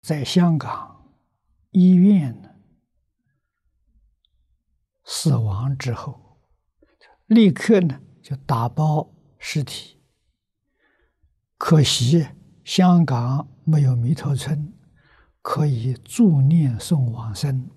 [0.00, 1.12] 在香港
[1.70, 2.48] 医院呢，
[5.04, 6.38] 死亡之后，
[7.26, 10.00] 立刻呢就打包尸体。
[11.56, 12.26] 可惜
[12.64, 14.72] 香港没有弥陀村，
[15.42, 17.68] 可以助念送往生，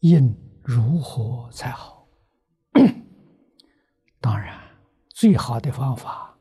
[0.00, 2.08] 应如何才好？
[4.20, 4.58] 当然，
[5.10, 6.36] 最好的方法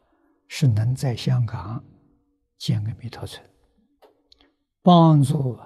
[0.48, 1.84] 是能在香港
[2.58, 3.44] 建个弥陀村。
[4.88, 5.60] 帮助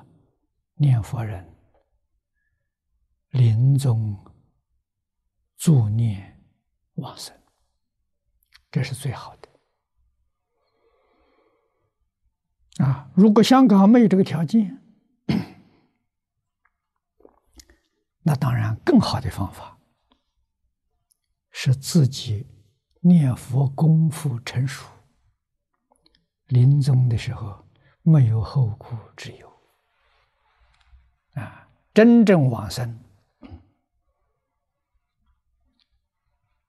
[0.73, 1.48] 念佛人
[3.30, 4.18] 临终
[5.58, 6.44] 助念
[6.95, 7.40] 往生，
[8.72, 9.48] 这是最好的。
[12.84, 14.81] 啊，如果香港没有这个条件，
[18.26, 19.78] 那当然更好的方法
[21.52, 22.48] 是自己
[23.02, 24.88] 念佛功夫成熟，
[26.48, 27.67] 临终的时候。
[28.04, 29.52] 没有后顾之忧
[31.34, 31.70] 啊！
[31.94, 33.00] 真正往生，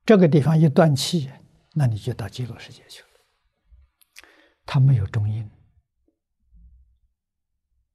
[0.05, 1.31] 这个地方一断气，
[1.75, 3.09] 那你就到极乐世界去了。
[4.67, 5.49] 他没有中阴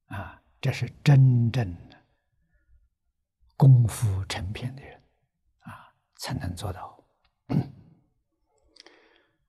[0.06, 1.98] 啊，这是真正的
[3.56, 5.02] 功夫成片的人
[5.60, 7.06] 啊，才能做到。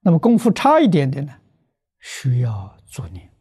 [0.01, 1.41] 那么功夫差一点点呢，
[2.01, 3.33] 需要助念。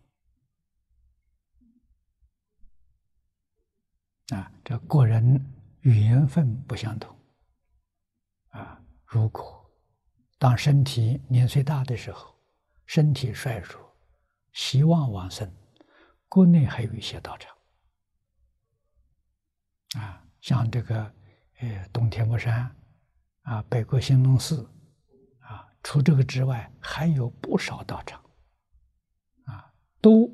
[4.34, 5.46] 啊，这个人
[5.82, 7.16] 缘分不相同。
[8.50, 9.64] 啊，如果
[10.38, 12.36] 当身体年岁大的时候，
[12.86, 13.96] 身体衰弱，
[14.52, 15.52] 希望往生，
[16.28, 17.56] 国内还有一些道场。
[20.02, 21.14] 啊，像这个
[21.60, 22.76] 呃东天目山，
[23.44, 24.70] 啊北国兴隆寺，
[25.40, 28.22] 啊除这个之外，还有不少道场。
[29.46, 30.30] 啊，都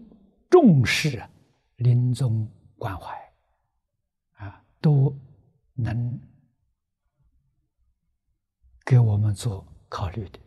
[0.49, 1.23] 重视
[1.75, 3.32] 临终关怀。
[4.83, 5.17] 都
[5.75, 6.19] 能
[8.83, 10.39] 给我们做考虑的。